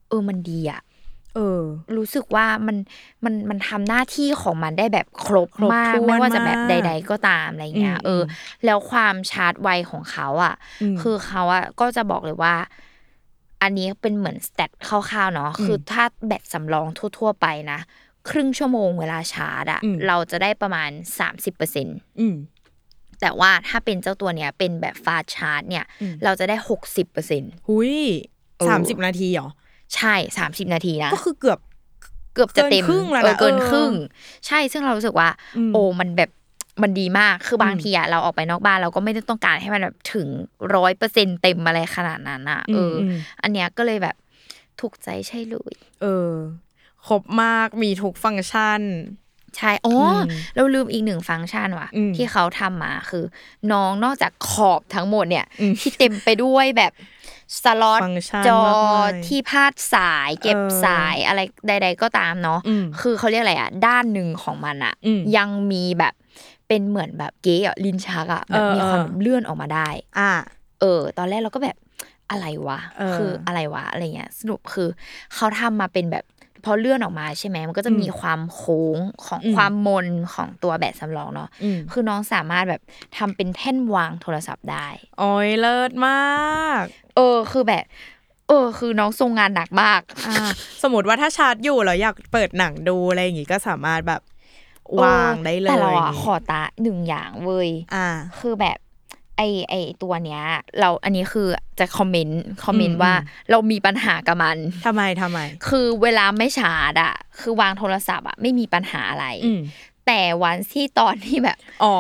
[0.10, 0.82] เออมันดีอะ
[1.36, 1.62] เออ
[1.98, 2.78] รู้สึกว่ามัน
[3.26, 8.22] มันมันทำหน้าที่ของมันได้แบบครบครบมากถ้วนไม่ว่าจะแบบมากใด ๆ ก็ตามอะไรเงี้ยอืมเออ
[8.66, 12.56] แล้วความชาร์จไวของเขาอะอืมคือเขาอะก็จะบอกเลยว่า
[13.62, 17.80] อันนี้เป็นเหมือนสเตตคร่าวๆเนาะอืมคือถ้าแบตสำรองทั่ว ๆ ไปนะ
[18.30, 21.88] ครึ่งชั่วโมงเวลาชาร์จอะอืมเราจะได้ประมาณ30%เปอร์เซ็น
[22.20, 22.36] อืม
[23.22, 27.96] แต่ว่าถ้าเป็นเจ้าตัวเนี้ยเป็นแบบฟาชาร์จเนี่ยอืมเราจะได้หกสิบเปอร์เซ็นหุย
[28.58, 29.50] เออสามสิบนาทีเหรอ
[29.96, 31.60] ใช่สามสิบนาทีนะ ก็คือเกือบ
[32.34, 33.92] เกือบจะเต็มเกินครึ่งแล้วนะเออเกินเออครึ่ง
[34.48, 36.32] ใช่ซึ่งเรารู้สึกว่าอืมโอ้มันแบบ
[36.82, 40.28] มันดีมากคือบางอืมทีอะเราออกไปนอกบ้านเราก็ไม่ได้ต้องการให้มันแบบถึง
[40.76, 44.16] ร้อยเปอร์เซ็นเต็มอะไรขนาดนั้นอะเอออมอันเนี้ยก็เลยแบบ
[44.80, 46.32] ถูกใจใช่เลย เออ
[47.08, 48.82] ครบมากมีทุกฟังก์ชัน
[49.58, 50.20] ใช่อ๋ออม
[50.56, 53.26] เราลืมอีกหนึ่งฟังก์ชันว่ะอืมที่เขาทำมาคือ
[53.72, 56.92] น้องนอกจากขอบทั้งหมดเนี่ยอืมที่เต็มไปด้วยแบบ
[57.64, 66.14] สล็อตฟังก์ชันจอมากมายที่พาดสายเก็บเออสายอะไรใด ๆ ก็ตามเนาะอืมคือเขาเรียกอะไรอะ ด้านหนึ่งของมันอะอืมยังมีแบบ
[66.68, 69.88] เป็นเหมือนแบบเก๋อะลินชักอะแบบเออมีความเออเลื่อนออกมาได้
[70.18, 70.32] อ่า
[70.82, 71.78] เออ ตอนแรกเราก็แบบ
[72.32, 74.90] อะไรวะเออคืออะไรวะ อะไรเงี้ย สรุปคือ
[75.36, 76.26] เขาทำมาเป็นแบบ
[76.66, 82.82] พอเลื่อนออกมาใช่ไหมมันก็จะมีอืมความโค้งของอืมความมนของตัวแบตสำรองเนาะอืมคือน้องสามารถแบบ
[83.18, 84.88] ทำเป็นแท่นวางโทรศัพท์ได้
[85.20, 86.84] โอ้ยเลิศมาก
[87.16, 87.84] เออคือแบบ
[88.48, 90.36] เออคือน้องทรงงานหนักมากอ่า
[90.84, 94.22] สมมติว่าถ้าชาร์จอยู่แล้วอยากเปิดหนังดูอะไรอย่างงี้ก็สามารถแบบ
[95.04, 98.08] วางได้เลยแต่เราอะขอตาหนึ่งอย่างเว้ยอ่า
[98.40, 98.78] คือแบบ
[99.38, 100.42] ไอไอตัวเนี้ย
[100.80, 101.48] เราอันนี้คือ
[101.80, 109.62] จะคอมเมนต์คอมเมนอืต์มว่าอืมเรามีปัญหากับมันทำไมทำไม คือเวลาไม่ชาร์จอะคือวางโทรศัพท์อะไม่มีปัญหาอะไรอืม
[110.08, 111.96] แต่วันที่ตอนที่แบบ อ๋อ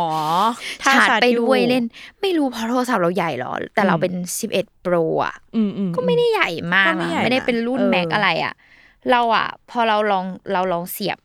[0.83, 1.85] ถ้ชาร์จไปอด้วยเล่น
[2.21, 8.53] ไม่รู้เพราะโทรศัพท์เราใหญ่เหรอ แต่เราอืมเป็น11 Pro อะอืมอืมก็ไม่ได้ใหญ่มากก็ไม่อะใหญ่ไม่ได้เป็นรุ่นนะเออแม็กอะไรอะ
[9.11, 11.17] เราอะพอเราลองเราลองเสียบ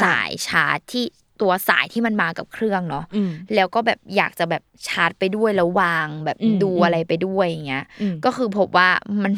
[0.00, 1.04] สายชาร์จที่
[1.42, 8.88] ตัวสายที่มันมากับเครื่องเนาะอืมแล้วก็แบบอยากจะแบบชาร์จไปด้วยแล้ววางแบบอืมดูอืมอะไรไปด้วยอย่างเงี้ยอืมก็คือพบว่า
[9.22, 9.32] มัน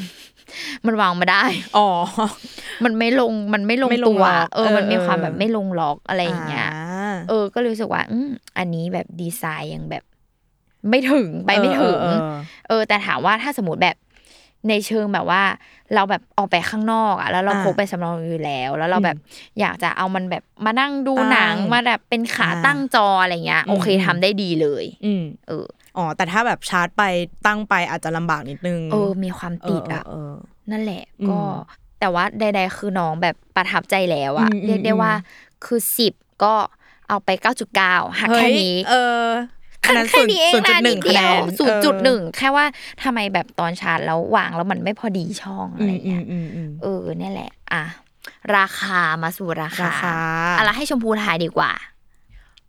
[0.86, 1.44] มันวางมาได้
[1.76, 1.88] อ๋อ
[2.84, 10.04] มันไม่ลง มันไม่ลงไม่ลงตัวล็อกเออ มันมีเออความแบบไม่ลงล็อกอะไรอย่างเงี้ยาเออ ก็เลยรู้สึกว่า อืมอันนี้แบบดีไซน์ยังแบบ
[10.90, 12.18] ไม่ถึงไปไม่ถึง เออเออ
[12.68, 13.96] เออแต่ถามว่าถ้าสมมติแบบ
[14.68, 15.42] ในเชิงแบบว่า
[15.94, 19.16] เราแบบออกไปข้างนอกอะแล้วเราอ่าพกไปสำรองอยู่แล้ว แล้วเราแบบ
[19.60, 27.02] อยากจะเอามันแบบมานั่งดูตั้งหนังมาแบบเป็นขาอ่าตั้งจออะไรเงี้ยอืมโอเคอืมทำได้ดีเลย อืมเอออ๋อแต่ถ้าแบบชาร์จไป
[27.46, 30.32] ตั้งไปอาจจะลำบากนิดนึงเออ มีความติดอะเออ
[30.70, 31.38] นั่นแหละอืมก็
[32.00, 35.12] แต่ว่าใด ๆ คือน้องแบบประทับใจแล้วอะอืมเรียกได้อืมว่า
[35.64, 36.12] คือสิบ
[36.44, 36.54] ก็
[37.08, 39.24] เอาไปเก้าจุดเก้าหักเฮ้แค่ยนี้ เออ
[39.86, 42.64] อันนั้นแค่นี้เองศูนย์จุดนะหนินึ่ดงเดียวคะแนนศูนย์จุดหนึ่งแค่ว่า
[43.02, 47.84] ทำไมแบบตอนชาร์จแล้ววางแล้วมันไม่พอดีช่องเออะไรออืเงี้มยอืมอืมเออเนี่ยแหละ อะ
[48.56, 50.16] ราคามาสู่ราคาราคา
[50.58, 51.72] อะไรให้ชมพูทายดีกว่า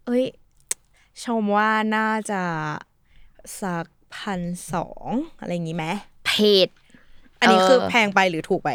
[0.05, 0.25] เอ้ย
[1.23, 2.41] ชมว่าน่าจะ
[3.61, 4.41] สักพัน
[4.73, 5.07] สอง
[5.39, 5.85] อะไรอย่างงี้ไหม
[6.25, 6.31] เพ
[6.65, 6.67] จ
[7.39, 8.69] อันนี้คือเออแพงไปหรือถูกไป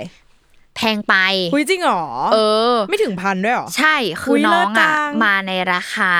[0.82, 1.16] แพงไป
[1.54, 2.36] คุยจริงเหรอเอ
[2.72, 6.12] อ ไม่ถึงพันด้วยเหรอ ใช่คืออุ๊ยน้องเลิศจัอะงมาในราคา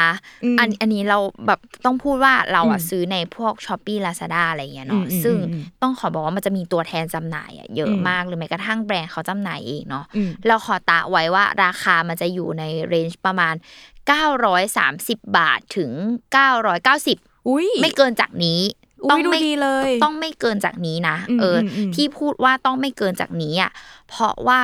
[0.44, 13.54] อืมอันอันนี้เราแบบต้องพูดว่าเราอะอืมซื้อในพวกช้อปปี้ลาซาด้าอะไรเงี้ยเนาะอืมอืมซึ่งอืมต้องขอบอกว่ามันจะมีตัวแทนจำหน่ายอะเยอะอืมมากหรือแม้กระทั่งแบรนด์เขาจำหน่ายเองเนาะอืมเราขอตะไว้ว่าราคามันจะอยู่ในเรนจ์ประมาณ
[14.40, 15.90] 930 บาทถึง
[16.70, 18.60] 990อุ้ยไม่เกินจากนี้
[19.04, 23.72] อุ๊ยดูไม่ดีเลย ต้องไม่เกินจากนี้นะอืมเอออมอืมที่พูดว่าต้องไม่เกินจากนี้อะ
[24.08, 24.58] เพราะว่า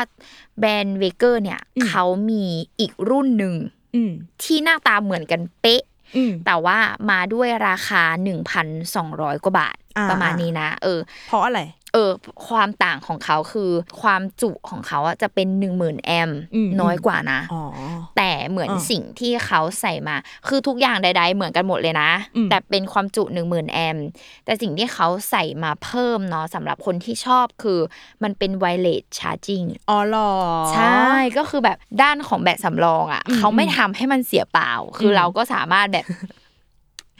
[0.58, 2.44] แบรนด์เวเกอร์เนี่ยอืมเขามี
[2.80, 3.54] อีกรุ่นหนึ่ง
[3.94, 5.82] อืมที่หน้าตาเหมือนกันเป๊ะ
[6.16, 6.78] อืมแต่ว่า
[7.10, 8.02] มาด้วยราคา
[8.74, 12.10] 1,200 กว่าบาทอ่าประมาณนี้นะ เออ เพราะอะไรเออ
[12.48, 17.62] ความต่างของเขาคือความจุของเขาอะจะเป็น10,000แอมป์อืมน้อยกว่านะอ๋อ
[18.16, 20.16] แต่เหมือนอ่าสิ่งที่เขาใส่มา
[20.48, 24.06] คือทุกอย่างใด ๆ เหมือนกันหมดเลยนะอืมแต่เป็นความจุ10,000แอมป์
[24.44, 27.80] แต่สิ่งที่เขาใส่มาเพิ่มเนาะสำหรับคนที่ชอบคือ
[28.22, 30.32] มันเป็นไวเลสชาร์จิ่งอ๋อเหรอ
[30.74, 31.06] ใช่
[31.38, 36.06] ก็คือแบบด้านของแบตสำรองอะอืมเขาไม่ทำให้มันเสียเปล่า คืออมเราก็สามารถแบบ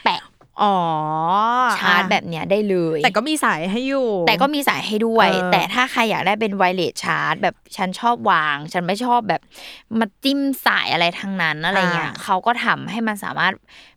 [0.05, 0.21] แปะ
[0.63, 0.77] อ๋อ
[1.79, 9.43] ชาร์จแบบเนี้ยได้เลย แต่ก็มีสายให้อยู่ แต่ก็มีสายให้ด้วยเออแต่ถ้าใครอยากได้เป็นไวเลสชาร์จ แบบฉันชอบวาง ฉันไม่ชอบแบบ
[9.99, 13.53] มาจิ้มสายอะไรทั้งนั้นอะไรเงี้ยเขาก็ทำให้มันสามารถ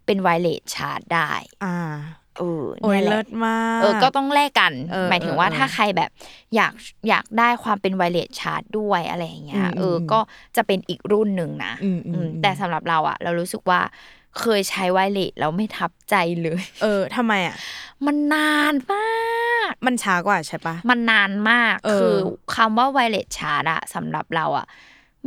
[0.05, 1.31] เป็นไวเลสชาร์จได้
[1.65, 1.77] อ่า
[2.37, 6.09] เออโอ้ยเนี่ยแหเลิละศมากเออก็ต้องแลกกันเออหมายถึงว่าเออถ้าใครแบบ
[6.55, 6.73] อยาก
[7.09, 10.19] อยากได้ความเป็นไวเลสชาร์จด้วยอะไรอย่างเงี้ยอืมเอออมก็
[10.55, 13.79] จะเป็นอีกรุ่นหนึ่งนะอืมอืมอืมอืมแต่สำหรับเราอะเรารู้สึกว่า
[14.41, 17.55] เคยใช้ไวเลสแล้วไม่ทับใจเลย เออทำไมอะ
[18.05, 22.15] มันนานมาก มันช้ากว่าใช่ปะมันนานมากเออคือ
[22.55, 24.67] คำว่าไวเลสชาร์จอะสำหรับเราอะ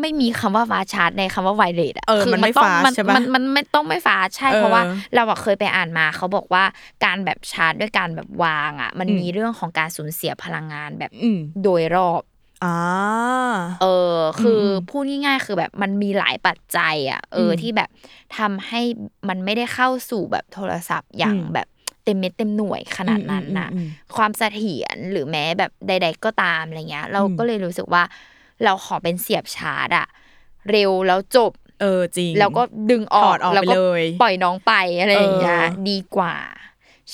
[0.00, 4.82] ไม่มีคำว่าฟาชาร์จในคำว่าไวเลสอะเออคืมันไม่ต้องฟาสมันใช่ปะมันมันไม่ต้องไม่ฟาสใช่เออเพราะว่า
[5.14, 6.64] เราอะเคยไปอ่านมาเขาบอกว่า
[7.04, 12.31] การแบบชาร์จด้วยการแบบวางอะมันอืมมีเรื่องของการสูญเสียพลังงานแบบอืมโดยรอบอ่า
[13.82, 17.90] เออ คืออมพูดง่ายๆ คือแบบมันมีหลายปัจจัย อะ เอออมที่แบบ
[18.38, 18.80] ทำให้
[19.28, 21.66] มันไม่ได้เข้าสู่แบบโทรศัพท์อย่างอืมแบบ
[22.04, 28.02] เต็มเม็ดเต็มหน่วยขนาดนั้นน่ะอืมอืมอืมความเสถียรหรือแม้แบบใด ๆ ก็ตามอะไรเงี้ย เราอืมก็เลยรู้สึกว่า
[28.64, 30.06] เราขอเป็นเสียบชาร์จอะ
[30.70, 36.34] เร็วแล้วจบ เออจริง แล้วก็ดึงออถอกดออกแล้วไปก็เลยปล่อยน้องไปอะไรอย่างเงี้ยเออดีกว่า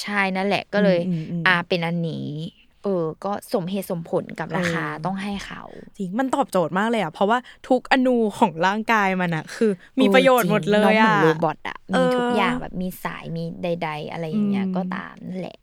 [0.01, 5.63] ใช่นั่นแหละก็เลยอืมอืมอืมอ่าเป็นอันนี้เออ ก็สมเหตุสมผลกับราคาเออต้องให้เขา
[5.97, 9.71] จริงมันตอบโจทย์มากเลยอะเพราะว่าทุกอนูของร่างกายมันอะ คือ
[10.01, 15.59] มีประโยชน์หมดเลน้องยเหมืออะนโรบอทอะเอมีอทุกอย่างแบบมีสายมีใด ๆ อะไรอย่างเงี้ยอืมก็ตามนั่นแหละ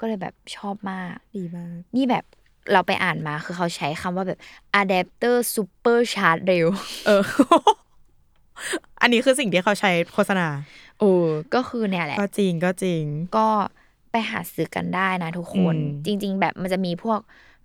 [0.00, 2.24] ก็เลยแบบชอบมากดีมากนี่แบบ
[2.72, 4.38] เราไปอ่านมาคือเขาใช้คำว่าแบบ
[4.80, 6.66] adapter super charge เร็ว
[7.06, 7.22] เออ
[9.00, 10.48] อันนี้คือสิ่งที่เขาใช้โฆษณา
[11.00, 13.02] เออก็คือเนี่ยแหละ ก็จริงก็จริง
[13.36, 13.48] ก็
[14.14, 17.20] ไปหาซื้อกันได้นะทุกคนอืมจริง ๆ แบบมันจะมีพวก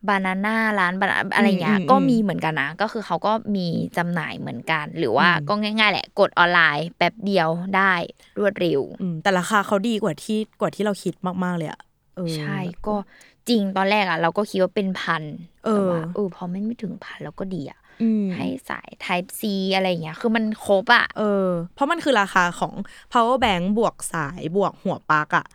[0.07, 7.93] บานาน่าร้านบานาอะไรเงี้ยอืมอืมก็มีเหมือนกันนะ ก็คือเขาก็มีจำหน่ายเหมือนกัน หรือว่าอืมก็ง่าย ๆ แหละ กดออนไลน์แป๊บเดียวได้
[8.39, 11.81] รวดเร็วอืมแต่ราคาเขาดีกว่าที่กว่าที่เราคิดมาก ๆ เลยอะ
[12.15, 12.57] เออใช่
[12.87, 12.95] ก็
[13.49, 15.23] จริงตอนแรกอะ เราก็คิดว่าเป็นพัน
[15.65, 19.41] เออแต่ว่าเออพอไม่ไม่ถึงพันเราก็ดีอะอืมให้สาย Type C
[19.75, 22.73] อะไรอย่างเงี้ย คือมันครบอะ เออ เพราะมันคือราคาของ
[23.13, 25.45] power bank บวกสายบวกหัวปลั๊กอะ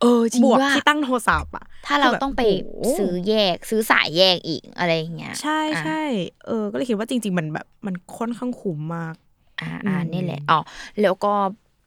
[0.00, 2.42] เออ จริงบวกว่าที่ตั้งโทรศัพท์อะถ้าเราคือแบบต้องไป
[2.80, 6.02] โอ้โหซื้อแยก ซื้อสายแยกอีกอะไรอย่างเงี้ย ใช่อะใช่
[6.46, 9.14] เออ ก็เลยคิดว่าจริง ๆ มันแบบมันค่อนข้างคุ้มมาก
[9.60, 10.58] อ่าอ่าอืมนี่แหละ อ๋อ
[11.02, 11.32] แล้วก็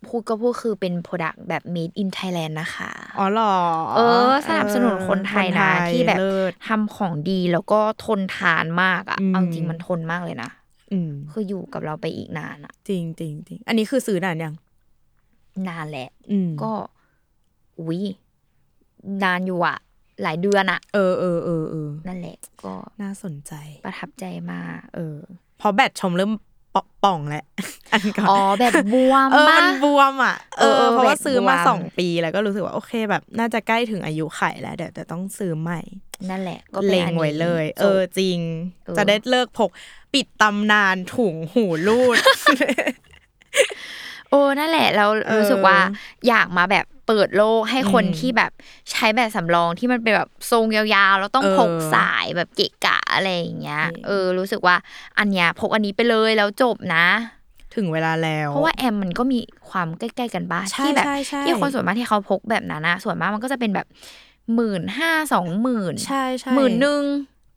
[0.07, 3.55] พูดก็พูดคือเป็น Product แบบ made in Thailand นะคะ อ๋อเหรอ
[3.95, 10.49] เออ สนับสนุนคนไทยนะคนไทยที่แบบเลิศทำของดีแล้วก็ทนทานมากอะอืมเอาจริงมันทนมากเลยนะ
[10.91, 14.53] อืมคืออยู่กับเราไปอีกนานอะ จริงจริงจริงอันนี้คือซื้อนานยัง
[15.67, 16.71] นานแหละอืมก็
[17.79, 18.01] อุ้ย
[19.23, 19.77] นานอยู่อะ
[20.23, 23.53] หลายเดือนอะ เออเออเออเออนั่นแหละ ก็น่าสนใจ
[23.85, 25.17] ประทับใจมากเออ
[25.57, 26.31] เพราะแบตชมเริ่ม
[26.75, 27.43] ปะป่องแล้ว
[27.93, 35.81] อันก่อนอ๋อแบบบวมเออปะมันบวมอะเอเอออเออเพราะว่าแบตซื้อมาบวมสองปีแล้วก็รู้สึกว่าโอเคแบบ น่าจะใกล้ถึงอายุไขแล้วเดี๋ยวจะต้องซื้อใหม่
[36.29, 38.39] นั่นแหละ ก็เป็นเล็งอันนี้ไว้เลยจบเออจริง
[38.85, 39.69] เออจะได้เลิกพก
[40.13, 45.77] ปิดตำนานถุงหูรูดโอ้นั่นแหละเราเออรู้สึกว่า
[46.27, 48.51] อยากมาแบบเปิดโลกให้คนอืมที่แบบ
[48.91, 54.75] ใช้แบบสำรองที่มันเป็นแบบทรงยาวๆแล้วต้องเออพกสายแบบเกะกะอะไรอย่างเงี้ยจริงเออ รู้สึกว่า
[55.19, 57.05] อันเนี้ยพกอันนี้ไปเลยแล้วจบนะ
[57.75, 63.87] ถึงเวลาแล้ว เพราะว่าแอมมันก็มีความใกล้ๆกันบ้างใช่ที่แบบใช่ใช่ที่คนส่วนมากที่เขาพกแบบนั้นนะส่วนมากมันก็จะเป็นแบบ
[64.55, 67.03] หมื่นห้าสองหมื่นใช่ใช่หมื่นหนึ่ง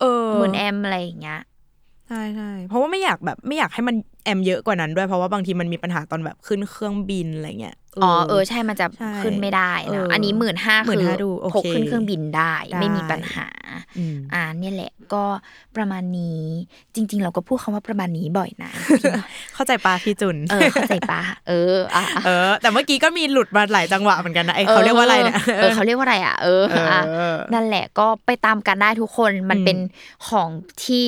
[0.01, 1.41] เออหมื่นแอมอะไรอย่างเงี้ย
[2.09, 3.97] ใช่ใช่เพราะว่าไม่อยากแบบไม่อยากให้มัน
[4.29, 13.49] แอมเยอะกว่านั้นด้วยเพราะว่าบางทีมันมีปัญหาตอนแบบขึ้นเครื่องบินอะไรเงี้ยอ๋อเออใช่มันจะใช่ขึ้นไม่ได้เอนะออันนี้หมื่นห้าคือ15,000ดูโอเคพกขึ้นเครื่องบินได้ได้ไม่มีปัญหา
[13.99, 15.25] อืมอ่าเนี่ยแหละก็
[15.77, 16.43] ประมาณนี้
[16.95, 18.71] จริง ๆ เราก็พูดคำว่าประมาณนี้บ่อยนะ
[19.55, 27.03] เข้าใจปะพี่จุนเออเข้าใจปะเอออะอะเออ แต่เมื่อกี้ก็มีหลุดมาหลายจังหวะเหมือนกันนะไอเขาเรียกว่าอะไรเนี่ยเออเขาเรียกว่าอะไรอะเออเอออ่อะ
[27.55, 29.79] นั่นแหละก็ไปตามกันได้ทุกคนมันอืมเป็น
[30.29, 30.49] ของ
[30.85, 31.05] ที่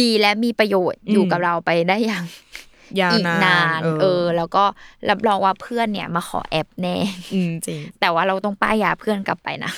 [0.00, 2.63] ดีและมีประโยชน์อืมอยู่กับเราไปได้อย่างยาว
[3.12, 4.64] อีกนานนาน เออ แล้วก็
[5.10, 6.96] รับรองว่าเพื่อนเนี่ยมาขอแอปแน่
[7.34, 9.72] อืมจริง แต่ว่าเราต้องป้ายยาเพื่อนกลับไปนะ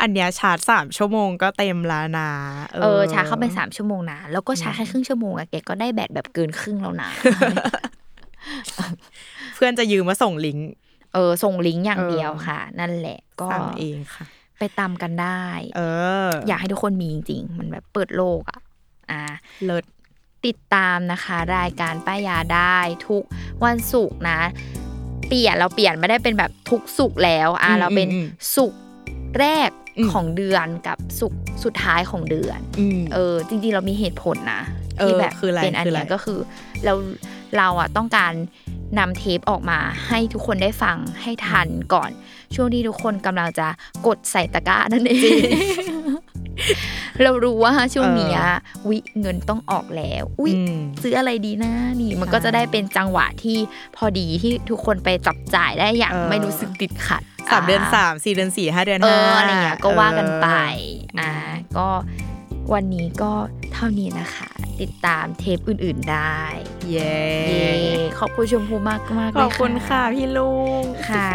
[0.00, 2.30] อันเนี้ยชาร์จสามชั่วโมงก็เต็มแล้วนะ
[2.82, 7.08] เออชาร์จเข้าไปสามชั่วโมงนะแล้วก็ชาร์จแค่ครึ่งชั่วโมงอะแกก็ได้แบตแบบเกินครึ่งแล้วนะ
[9.54, 10.70] เพื่อนจะยืมมาส่งลิงก์
[11.14, 14.24] เออ ส่งลิงก์อย่างเออเดียวค่ะ นั่นแหละ ก็สั่งเองค่ะ
[14.58, 15.42] ไปตามกันได้
[15.76, 15.80] เอ
[16.26, 18.60] อ อยากให้ทุกคนมีจริงๆมันแบบเปิดโลกอะ
[19.10, 19.22] อ่า
[19.64, 19.84] เลิศ
[20.46, 23.22] ติดตามนะคะ รายการป้ายยาได้ทุก
[23.64, 24.40] วันศุกร์นะ
[25.28, 28.26] เปลี่ยนเราเปลี่ยนไม่ได้เป็นแบบทุกศุกร์แล้วอ่าอืมเราเป็นอืม
[28.56, 28.80] ศุกร์
[29.38, 34.62] แรกอืมของเดือนกับศุกร์สุดท้ายของเดือนอืมเออ จริงๆเรามีเหตุผลนะ
[34.98, 36.38] เออที่แบบคืออะไรเป็นอันคืออะไรเนี้ยก็คือ
[36.84, 36.94] เรา
[37.56, 38.32] เราอะต้องการ
[38.98, 42.10] นำเทปออกมาให้ทุกคนได้ฟังให้ทันก่อน
[42.54, 43.66] ช่วงที่ทุกคนกำลังจะ
[44.06, 45.40] กดใส่ตะกร้านั่นเอง
[47.22, 48.40] เรารู้ว่าช่วงเนี้ย
[48.88, 53.58] วิเงินต้องออกแล้วอุ้ยอืมซื้ออะไรดีนะนี่มันใช่ก็จะได้เป็นจังหวะที่
[53.96, 60.48] พอดีที่ทุกคนไปจับจ่ายได้อย่างเออไม่รู้สึกติดขัดสามเดือนอ่สามสี่เดือนสี่ห้าเดือนเอห้าออะไรเงี้ยก็ว่ากันไป
[61.18, 61.32] เอออ่อ่า
[61.76, 61.88] ก็
[62.72, 63.32] วันนี้ก็
[63.74, 66.38] เท่านี้นะคะ ติดตามเทปอื่นๆได้
[66.90, 67.70] เย้เย้
[68.18, 71.30] ขอบคุณชมพูมากมากๆขเลยอบคุณค่ะพี่ลุงค่ะ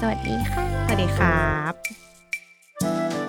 [0.00, 3.23] สวัสดีค่ะ สวัสดีครับ